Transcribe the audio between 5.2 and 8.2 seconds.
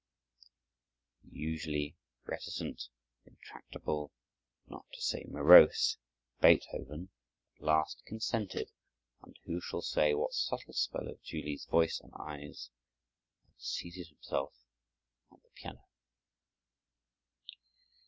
morose, Beethoven at last